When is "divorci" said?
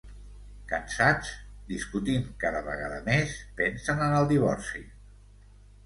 4.37-4.87